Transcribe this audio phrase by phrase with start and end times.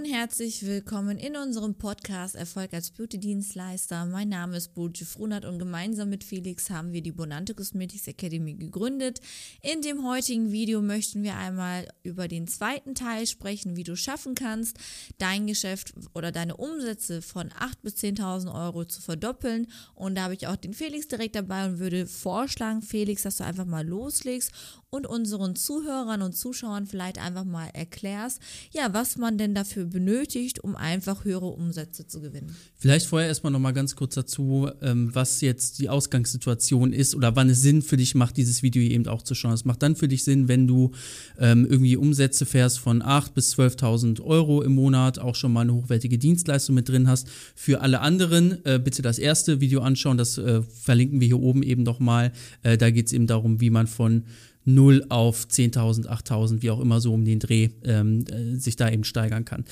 [0.00, 4.06] und herzlich willkommen in unserem Podcast Erfolg als Beauty-Dienstleister.
[4.06, 8.54] Mein Name ist Boje Frunert und gemeinsam mit Felix haben wir die Bonante Cosmetics Academy
[8.54, 9.20] gegründet.
[9.60, 14.34] In dem heutigen Video möchten wir einmal über den zweiten Teil sprechen, wie du schaffen
[14.34, 14.78] kannst,
[15.18, 19.66] dein Geschäft oder deine Umsätze von 8.000 bis 10.000 Euro zu verdoppeln.
[19.94, 23.44] Und da habe ich auch den Felix direkt dabei und würde vorschlagen, Felix, dass du
[23.44, 24.50] einfach mal loslegst
[24.88, 28.40] und unseren Zuhörern und Zuschauern vielleicht einfach mal erklärst,
[28.72, 32.56] ja, was man denn dafür benötigt, um einfach höhere Umsätze zu gewinnen.
[32.76, 37.36] Vielleicht vorher erstmal noch mal ganz kurz dazu, ähm, was jetzt die Ausgangssituation ist oder
[37.36, 39.52] wann es Sinn für dich macht, dieses Video eben auch zu schauen.
[39.52, 40.92] Es macht dann für dich Sinn, wenn du
[41.38, 45.74] ähm, irgendwie Umsätze fährst von 8.000 bis 12.000 Euro im Monat, auch schon mal eine
[45.74, 47.28] hochwertige Dienstleistung mit drin hast.
[47.54, 51.62] Für alle anderen äh, bitte das erste Video anschauen, das äh, verlinken wir hier oben
[51.62, 52.32] eben noch mal.
[52.62, 54.24] Äh, da geht es eben darum, wie man von
[54.64, 58.90] 0 auf 10.000, 8.000, wie auch immer so um den Dreh ähm, äh, sich da
[58.90, 59.64] eben steigern kann.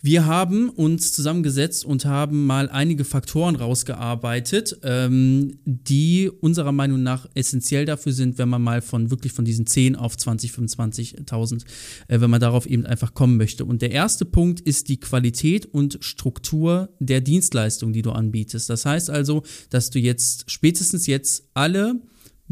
[0.00, 7.28] Wir haben uns zusammengesetzt und haben mal einige Faktoren rausgearbeitet, ähm, die unserer Meinung nach
[7.34, 11.64] essentiell dafür sind, wenn man mal von wirklich von diesen 10 auf 20, 25.000,
[12.08, 13.64] äh, wenn man darauf eben einfach kommen möchte.
[13.64, 18.68] Und der erste Punkt ist die Qualität und Struktur der Dienstleistung, die du anbietest.
[18.70, 22.00] Das heißt also, dass du jetzt spätestens jetzt alle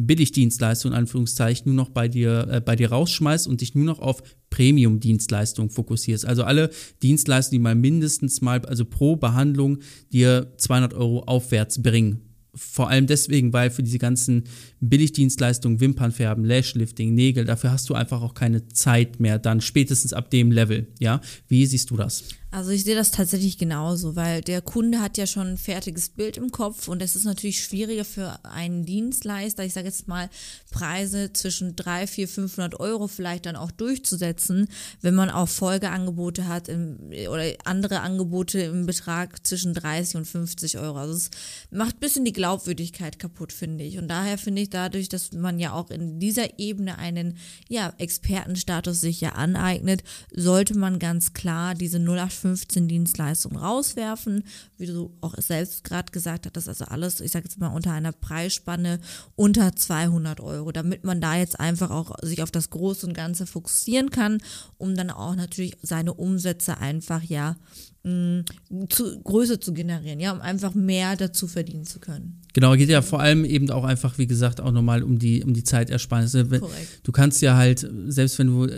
[0.07, 3.99] Billigdienstleistung in Anführungszeichen nur noch bei dir, äh, bei dir rausschmeißt und dich nur noch
[3.99, 6.27] auf Premium-Dienstleistungen fokussierst.
[6.27, 6.71] Also alle
[7.03, 9.79] Dienstleistungen, die mal mindestens mal, also pro Behandlung
[10.13, 12.23] dir 200 Euro aufwärts bringen.
[12.53, 14.45] Vor allem deswegen, weil für diese ganzen
[14.81, 20.31] Billigdienstleistungen, Wimpernfärben, Lashlifting, Nägel, dafür hast du einfach auch keine Zeit mehr, dann spätestens ab
[20.31, 21.21] dem Level, ja?
[21.47, 22.25] Wie siehst du das?
[22.53, 26.37] Also ich sehe das tatsächlich genauso, weil der Kunde hat ja schon ein fertiges Bild
[26.37, 30.29] im Kopf und es ist natürlich schwieriger für einen Dienstleister, ich sage jetzt mal
[30.73, 34.69] Preise zwischen 3, 4, 500 Euro vielleicht dann auch durchzusetzen,
[35.01, 36.99] wenn man auch Folgeangebote hat im,
[37.31, 40.99] oder andere Angebote im Betrag zwischen 30 und 50 Euro.
[40.99, 41.31] Also es
[41.71, 43.97] macht ein bisschen die Glaubwürdigkeit kaputt, finde ich.
[43.97, 47.37] Und daher finde ich dadurch, dass man ja auch in dieser Ebene einen
[47.69, 50.03] ja, Expertenstatus sich ja aneignet,
[50.35, 54.45] sollte man ganz klar diese 08 15 Dienstleistungen rauswerfen,
[54.79, 57.69] wie du auch selbst gerade gesagt hast, das ist also alles, ich sage jetzt mal
[57.69, 59.01] unter einer Preisspanne
[59.37, 63.47] unter 200 Euro, damit man da jetzt einfach auch sich auf das Große und Ganze
[63.47, 64.39] fokussieren kann,
[64.79, 67.57] um dann auch natürlich seine Umsätze einfach ja
[68.05, 68.45] mh,
[68.89, 72.41] zu, Größe zu generieren, ja, um einfach mehr dazu verdienen zu können.
[72.53, 75.55] Genau, geht ja vor allem eben auch einfach, wie gesagt, auch nochmal um die, um
[75.55, 76.45] die Zeitersparnisse.
[76.47, 77.01] Korrekt.
[77.03, 78.69] Du kannst ja halt, selbst wenn du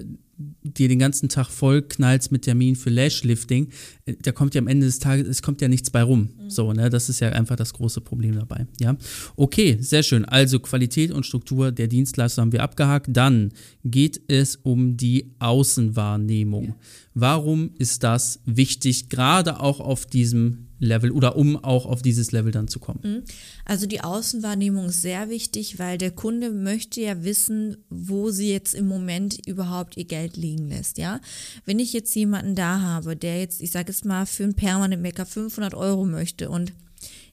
[0.62, 3.68] dir den ganzen Tag voll knallst mit Termin für Lashlifting,
[4.06, 6.30] äh, da kommt ja am Ende des Tages, es kommt ja nichts bei rum.
[6.36, 6.50] Mhm.
[6.50, 8.66] So, ne, das ist ja einfach das große Problem dabei.
[8.80, 8.96] Ja,
[9.36, 10.24] okay, sehr schön.
[10.24, 13.08] Also Qualität und Struktur der Dienstleister haben wir abgehakt.
[13.10, 13.52] Dann
[13.84, 16.66] geht es um die Außenwahrnehmung.
[16.66, 16.76] Ja.
[17.14, 22.52] Warum ist das wichtig, gerade auch auf diesem Level oder um auch auf dieses Level
[22.52, 23.00] dann zu kommen?
[23.02, 23.22] Mhm.
[23.64, 28.74] Also die Außenwahrnehmung ist sehr wichtig, weil der Kunde möchte ja wissen, wo sie jetzt
[28.74, 31.20] im Moment überhaupt ihr Geld liegen lässt, ja.
[31.64, 35.02] Wenn ich jetzt jemanden da habe, der jetzt, ich sage jetzt mal, für ein Permanent
[35.02, 36.72] Maker 500 Euro möchte und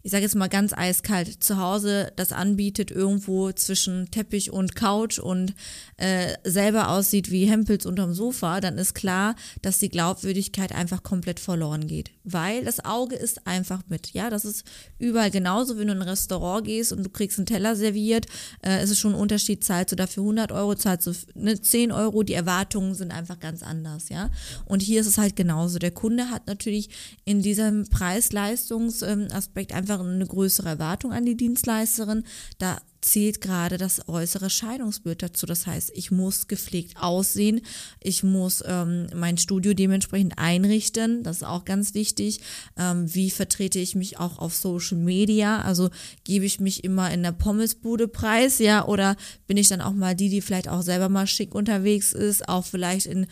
[0.09, 5.19] ich sage jetzt mal ganz eiskalt, zu Hause das anbietet, irgendwo zwischen Teppich und Couch
[5.19, 5.53] und
[5.97, 11.39] äh, selber aussieht wie Hempels unterm Sofa, dann ist klar, dass die Glaubwürdigkeit einfach komplett
[11.39, 12.09] verloren geht.
[12.23, 14.11] Weil das Auge ist einfach mit.
[14.13, 14.65] Ja, das ist
[14.97, 18.25] überall genauso, wenn du in ein Restaurant gehst und du kriegst einen Teller serviert,
[18.65, 21.91] äh, ist es schon ein Unterschied, zahlst du dafür 100 Euro, zahlst du ne, 10
[21.91, 24.31] Euro, die Erwartungen sind einfach ganz anders, ja.
[24.65, 25.77] Und hier ist es halt genauso.
[25.77, 26.89] Der Kunde hat natürlich
[27.25, 32.23] in diesem Preis-Leistungs-Aspekt einfach einfach eine größere Erwartung an die Dienstleisterin.
[32.57, 35.45] Da zählt gerade das äußere Scheidungsbild dazu.
[35.45, 37.61] Das heißt, ich muss gepflegt aussehen,
[38.01, 42.41] ich muss ähm, mein Studio dementsprechend einrichten, das ist auch ganz wichtig.
[42.77, 45.61] Ähm, wie vertrete ich mich auch auf Social Media?
[45.61, 45.89] Also
[46.25, 49.15] gebe ich mich immer in der Pommesbude preis, ja, oder
[49.47, 52.65] bin ich dann auch mal die, die vielleicht auch selber mal schick unterwegs ist, auch
[52.65, 53.27] vielleicht in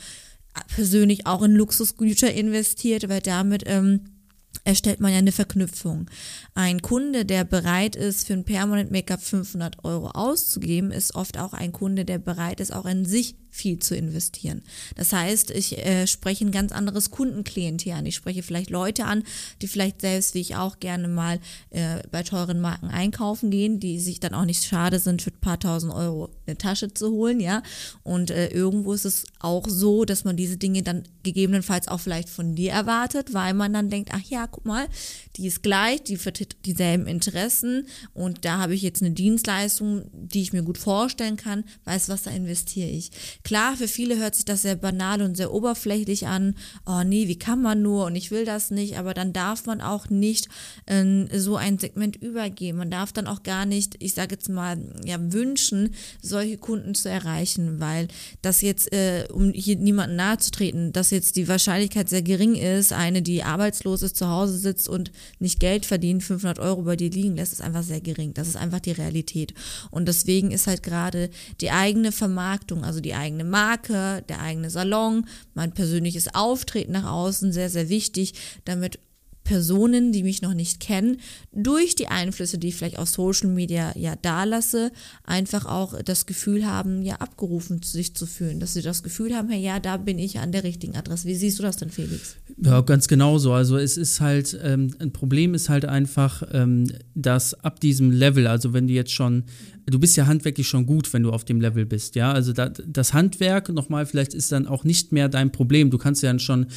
[0.75, 4.16] persönlich auch in Luxusgüter investiert, weil damit ähm,
[4.63, 6.09] erstellt man ja eine Verknüpfung.
[6.53, 11.53] Ein Kunde, der bereit ist, für ein Permanent Make-up 500 Euro auszugeben, ist oft auch
[11.53, 14.61] ein Kunde, der bereit ist, auch in sich viel zu investieren.
[14.95, 18.05] Das heißt, ich äh, spreche ein ganz anderes Kundenklientel an.
[18.05, 19.23] Ich spreche vielleicht Leute an,
[19.61, 21.39] die vielleicht selbst wie ich auch gerne mal
[21.71, 25.41] äh, bei teuren Marken einkaufen gehen, die sich dann auch nicht schade sind, für ein
[25.41, 27.61] paar tausend Euro eine Tasche zu holen, ja.
[28.03, 32.29] Und äh, irgendwo ist es auch so, dass man diese Dinge dann gegebenenfalls auch vielleicht
[32.29, 34.87] von dir erwartet, weil man dann denkt, ach ja, guck mal,
[35.35, 40.41] die ist gleich, die vertritt dieselben Interessen und da habe ich jetzt eine Dienstleistung, die
[40.41, 43.11] ich mir gut vorstellen kann, weiß was, da investiere ich.
[43.43, 46.55] Klar, für viele hört sich das sehr banal und sehr oberflächlich an.
[46.85, 49.81] Oh nee, wie kann man nur und ich will das nicht, aber dann darf man
[49.81, 50.47] auch nicht
[50.85, 52.77] in so ein Segment übergehen.
[52.77, 55.93] Man darf dann auch gar nicht, ich sage jetzt mal, ja, wünschen,
[56.37, 58.07] solche Kunden zu erreichen, weil
[58.43, 63.23] das jetzt, äh, um hier niemandem nahezutreten, dass jetzt die Wahrscheinlichkeit sehr gering ist, eine,
[63.23, 67.37] die arbeitslos ist, zu Hause sitzt und nicht Geld verdient, 500 Euro bei dir liegen
[67.37, 68.35] lässt, ist einfach sehr gering.
[68.35, 69.55] Das ist einfach die Realität.
[69.89, 75.25] Und deswegen ist halt gerade die eigene Vermarktung, also die eigene Marke, der eigene Salon,
[75.55, 78.33] mein persönliches Auftreten nach außen sehr, sehr wichtig,
[78.63, 78.99] damit
[79.47, 81.17] Personen, die mich noch nicht kennen,
[81.53, 84.91] durch die Einflüsse, die ich vielleicht auf Social Media ja da lasse,
[85.23, 89.49] einfach auch das Gefühl haben, ja abgerufen sich zu fühlen, dass sie das Gefühl haben,
[89.49, 91.27] hey, ja, da bin ich an der richtigen Adresse.
[91.27, 92.35] Wie siehst du das denn, Felix?
[92.61, 93.53] Ja, ganz genau so.
[93.53, 98.47] Also es ist halt, ähm, ein Problem ist halt einfach, ähm, dass ab diesem Level,
[98.47, 99.45] also wenn du jetzt schon
[99.89, 102.31] du bist ja handwerklich schon gut, wenn du auf dem Level bist, ja.
[102.31, 105.89] Also da, das Handwerk, nochmal, vielleicht ist dann auch nicht mehr dein Problem.
[105.89, 106.67] Du kannst ja dann schon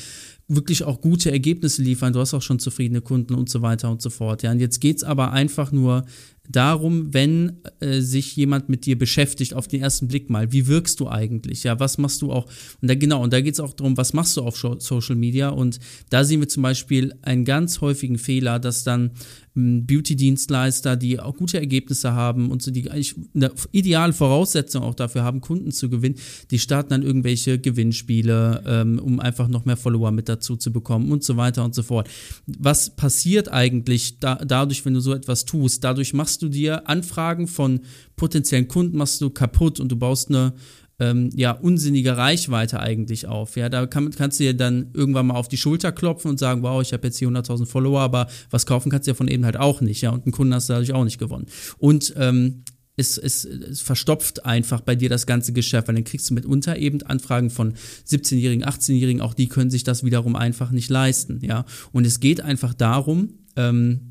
[0.50, 4.02] wirklich auch gute Ergebnisse liefern, du hast auch schon zufriedene Kunden und so weiter und
[4.02, 4.42] so fort.
[4.42, 6.04] Ja, und jetzt geht es aber einfach nur
[6.50, 11.00] darum, wenn äh, sich jemand mit dir beschäftigt, auf den ersten Blick mal, wie wirkst
[11.00, 11.64] du eigentlich?
[11.64, 12.46] Ja, was machst du auch?
[12.80, 15.50] Und da genau, und da geht es auch darum, was machst du auf Social Media?
[15.50, 15.78] Und
[16.10, 19.12] da sehen wir zum Beispiel einen ganz häufigen Fehler, dass dann
[19.54, 25.24] Beauty-Dienstleister, die auch gute Ergebnisse haben und so die eigentlich eine ideale Voraussetzung auch dafür
[25.24, 26.14] haben, Kunden zu gewinnen,
[26.50, 31.10] die starten dann irgendwelche Gewinnspiele, ähm, um einfach noch mehr Follower mit dazu zu bekommen
[31.10, 32.08] und so weiter und so fort.
[32.46, 35.82] Was passiert eigentlich da, dadurch, wenn du so etwas tust?
[35.82, 37.80] Dadurch machst du dir Anfragen von
[38.16, 40.54] potenziellen Kunden, machst du kaputt und du baust eine
[41.00, 43.56] ähm, ja, unsinnige Reichweite eigentlich auf.
[43.56, 46.62] Ja, da kann, kannst du dir dann irgendwann mal auf die Schulter klopfen und sagen,
[46.62, 49.44] wow, ich habe jetzt hier 100.000 Follower, aber was kaufen kannst du ja von eben
[49.44, 50.02] halt auch nicht.
[50.02, 51.46] Ja, und einen Kunden hast du dadurch auch nicht gewonnen.
[51.78, 52.64] Und ähm,
[52.96, 56.76] es, es, es, verstopft einfach bei dir das ganze Geschäft, weil dann kriegst du mitunter
[56.76, 57.72] eben Anfragen von
[58.06, 61.64] 17-Jährigen, 18-Jährigen, auch die können sich das wiederum einfach nicht leisten, ja.
[61.92, 64.09] Und es geht einfach darum, ähm,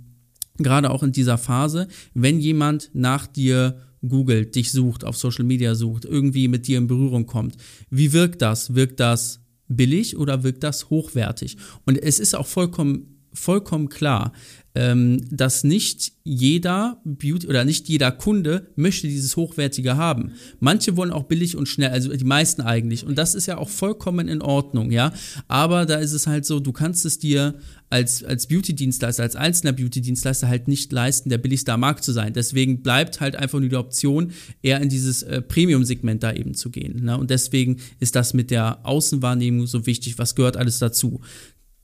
[0.63, 3.77] gerade auch in dieser Phase, wenn jemand nach dir
[4.07, 7.57] googelt, dich sucht, auf Social Media sucht, irgendwie mit dir in Berührung kommt.
[7.89, 8.75] Wie wirkt das?
[8.75, 11.57] Wirkt das billig oder wirkt das hochwertig?
[11.85, 14.33] Und es ist auch vollkommen vollkommen klar,
[14.75, 20.33] ähm, dass nicht jeder Beauty oder nicht jeder Kunde möchte dieses Hochwertige haben.
[20.59, 23.05] Manche wollen auch billig und schnell, also die meisten eigentlich.
[23.05, 25.11] Und das ist ja auch vollkommen in Ordnung, ja.
[25.47, 27.55] Aber da ist es halt so, du kannst es dir
[27.89, 32.33] als, als Beauty-Dienstleister, als einzelner Beauty-Dienstleister halt nicht leisten, der billigste am Markt zu sein.
[32.33, 34.31] Deswegen bleibt halt einfach nur die Option,
[34.61, 37.03] eher in dieses äh, Premium-Segment da eben zu gehen.
[37.03, 37.17] Ne?
[37.17, 40.19] Und deswegen ist das mit der Außenwahrnehmung so wichtig.
[40.19, 41.21] Was gehört alles dazu?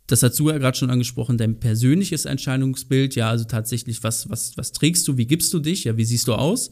[0.08, 4.56] Das hast du ja gerade schon angesprochen, dein persönliches Entscheidungsbild, ja, also tatsächlich, was, was,
[4.56, 6.70] was trägst du, wie gibst du dich, ja, wie siehst du aus?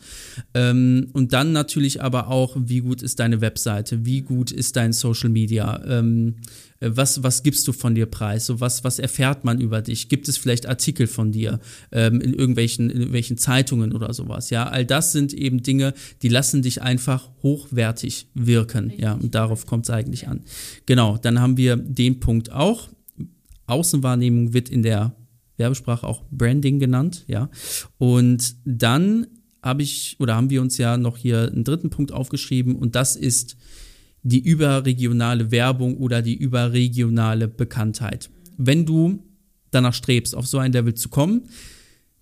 [0.53, 4.93] Ähm, und dann natürlich aber auch, wie gut ist deine Webseite, wie gut ist dein
[4.93, 6.35] Social Media, ähm,
[6.79, 10.27] was, was gibst du von dir preis, so was, was erfährt man über dich, gibt
[10.27, 11.59] es vielleicht Artikel von dir
[11.91, 16.29] ähm, in, irgendwelchen, in irgendwelchen Zeitungen oder sowas, ja, all das sind eben Dinge, die
[16.29, 20.41] lassen dich einfach hochwertig wirken, ja, und darauf kommt es eigentlich an.
[20.85, 22.89] Genau, dann haben wir den Punkt auch,
[23.67, 25.15] Außenwahrnehmung wird in der
[25.57, 27.49] Werbesprache auch Branding genannt, ja.
[27.97, 29.27] Und dann
[29.61, 33.15] habe ich oder haben wir uns ja noch hier einen dritten Punkt aufgeschrieben und das
[33.15, 33.55] ist
[34.23, 38.29] die überregionale Werbung oder die überregionale Bekanntheit.
[38.57, 39.23] Wenn du
[39.71, 41.43] danach strebst, auf so ein Level zu kommen,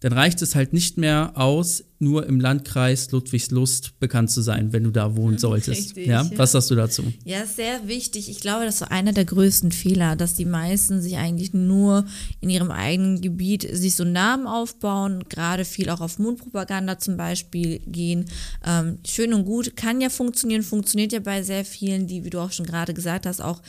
[0.01, 4.83] dann reicht es halt nicht mehr aus, nur im Landkreis Ludwigslust bekannt zu sein, wenn
[4.83, 5.89] du da wohnen solltest.
[5.89, 6.23] Richtig, ja?
[6.23, 6.29] ja?
[6.37, 7.03] Was sagst du dazu?
[7.23, 8.27] Ja, sehr wichtig.
[8.27, 12.05] Ich glaube, das ist einer der größten Fehler, dass die meisten sich eigentlich nur
[12.39, 17.79] in ihrem eigenen Gebiet sich so Namen aufbauen, gerade viel auch auf Mundpropaganda zum Beispiel
[17.85, 18.25] gehen.
[18.65, 22.39] Ähm, schön und gut, kann ja funktionieren, funktioniert ja bei sehr vielen, die, wie du
[22.39, 23.61] auch schon gerade gesagt hast, auch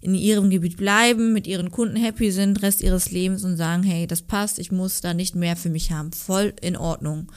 [0.00, 4.06] in ihrem Gebiet bleiben, mit ihren Kunden happy sind, Rest ihres Lebens und sagen, hey,
[4.06, 6.12] das passt, ich muss da nicht mehr für mich haben.
[6.12, 7.30] Voll in Ordnung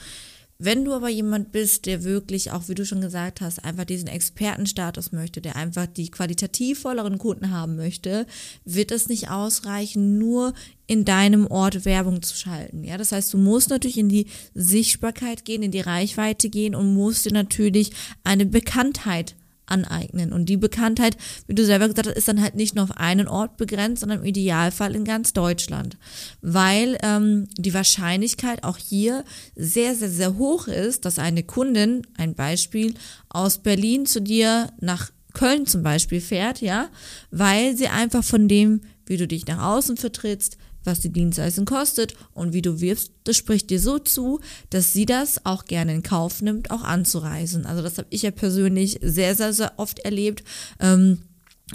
[0.58, 4.08] Wenn du aber jemand bist, der wirklich, auch wie du schon gesagt hast, einfach diesen
[4.08, 8.26] Expertenstatus möchte, der einfach die qualitativ volleren Kunden haben möchte,
[8.64, 10.54] wird es nicht ausreichen, nur
[10.86, 12.84] in deinem Ort Werbung zu schalten.
[12.84, 16.94] Ja, das heißt, du musst natürlich in die Sichtbarkeit gehen, in die Reichweite gehen und
[16.94, 17.90] musst dir natürlich
[18.22, 19.34] eine Bekanntheit
[19.66, 20.32] aneignen.
[20.32, 21.16] Und die Bekanntheit,
[21.46, 24.20] wie du selber gesagt hast, ist dann halt nicht nur auf einen Ort begrenzt, sondern
[24.20, 25.96] im Idealfall in ganz Deutschland.
[26.42, 29.24] Weil ähm, die Wahrscheinlichkeit auch hier
[29.56, 32.94] sehr, sehr, sehr hoch ist, dass eine Kundin, ein Beispiel,
[33.28, 36.88] aus Berlin zu dir nach Köln zum Beispiel fährt, ja,
[37.30, 42.14] weil sie einfach von dem, wie du dich nach außen vertrittst, was die Dienstleistung kostet
[42.32, 46.02] und wie du wirbst, das spricht dir so zu, dass sie das auch gerne in
[46.02, 47.66] Kauf nimmt, auch anzureisen.
[47.66, 50.44] Also das habe ich ja persönlich sehr, sehr, sehr oft erlebt.
[50.80, 51.18] Ähm,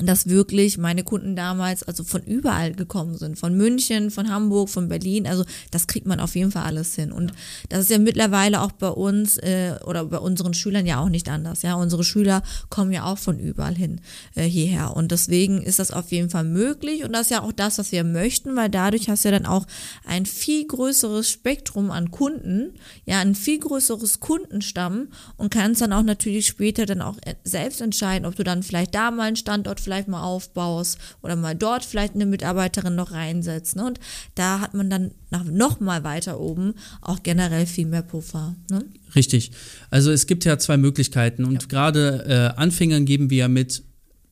[0.01, 4.87] dass wirklich meine Kunden damals also von überall gekommen sind, von München, von Hamburg, von
[4.87, 7.11] Berlin, also das kriegt man auf jeden Fall alles hin.
[7.11, 7.33] Und
[7.69, 11.29] das ist ja mittlerweile auch bei uns äh, oder bei unseren Schülern ja auch nicht
[11.29, 14.01] anders, ja, unsere Schüler kommen ja auch von überall hin
[14.35, 14.95] äh, hierher.
[14.95, 17.03] Und deswegen ist das auf jeden Fall möglich.
[17.03, 19.45] Und das ist ja auch das, was wir möchten, weil dadurch hast du ja dann
[19.45, 19.65] auch
[20.05, 22.73] ein viel größeres Spektrum an Kunden,
[23.05, 27.81] ja, ein viel größeres Kundenstamm und kannst dann auch natürlich später dann auch äh, selbst
[27.81, 31.83] entscheiden, ob du dann vielleicht da mal einen Standort vielleicht mal aufbaust oder mal dort
[31.83, 33.75] vielleicht eine Mitarbeiterin noch reinsetzt.
[33.75, 33.87] Ne?
[33.87, 33.99] Und
[34.35, 38.55] da hat man dann nach, noch mal weiter oben auch generell viel mehr Puffer.
[38.69, 38.85] Ne?
[39.15, 39.51] Richtig.
[39.89, 41.67] Also es gibt ja zwei Möglichkeiten und ja.
[41.67, 43.83] gerade äh, Anfängern geben wir ja mit,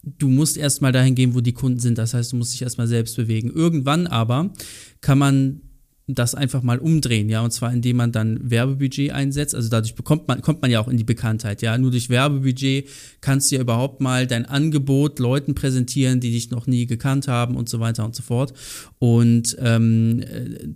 [0.03, 1.97] du musst erstmal dahin gehen, wo die Kunden sind.
[1.97, 3.49] Das heißt, du musst dich erstmal selbst bewegen.
[3.49, 4.53] Irgendwann aber
[5.01, 5.61] kann man
[6.09, 9.53] das einfach mal umdrehen, ja, und zwar indem man dann Werbebudget einsetzt.
[9.53, 11.77] Also dadurch bekommt man, kommt man ja auch in die Bekanntheit, ja.
[11.77, 12.87] Nur durch Werbebudget
[13.19, 17.57] kannst du ja überhaupt mal dein Angebot Leuten präsentieren, die dich noch nie gekannt haben
[17.57, 18.53] und so weiter und so fort.
[18.99, 20.23] Und ähm,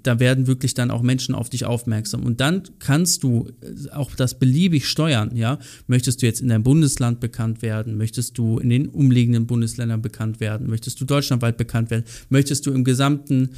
[0.04, 2.24] da werden wirklich dann auch Menschen auf dich aufmerksam.
[2.24, 3.48] Und dann kannst du
[3.94, 5.60] auch das beliebig steuern, ja.
[5.88, 7.96] Möchtest du jetzt in deinem Bundesland bekannt werden?
[7.96, 10.70] Möchtest du in den umliegenden Bundesländern bekannt werden?
[10.70, 12.04] Möchtest du deutschlandweit bekannt werden?
[12.28, 13.52] Möchtest du im gesamten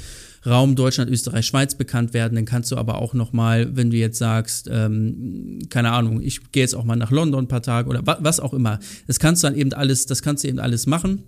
[0.45, 2.35] Raum Deutschland, Österreich, Schweiz bekannt werden.
[2.35, 6.51] Dann kannst du aber auch noch mal, wenn du jetzt sagst, ähm, keine Ahnung, ich
[6.51, 8.79] gehe jetzt auch mal nach London ein paar Tage oder wa was auch immer.
[9.07, 11.23] Das kannst du dann eben alles, das kannst du eben alles machen.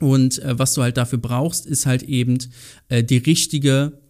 [0.00, 2.38] Und äh, was du halt dafür brauchst, ist halt eben
[2.88, 4.00] äh, die richtige,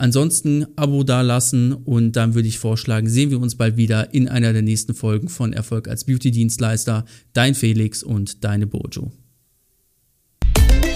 [0.00, 4.54] Ansonsten Abo dalassen und dann würde ich vorschlagen, sehen wir uns bald wieder in einer
[4.54, 7.04] der nächsten Folgen von Erfolg als Beauty-Dienstleister.
[7.34, 9.12] Dein Felix und deine Bojo.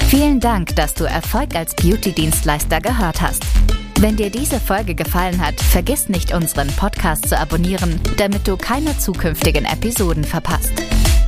[0.08, 3.42] Vielen Dank, dass du Erfolg als Beauty-Dienstleister gehört hast.
[4.00, 8.98] Wenn dir diese Folge gefallen hat, vergiss nicht, unseren Podcast zu abonnieren, damit du keine
[8.98, 10.72] zukünftigen Episoden verpasst.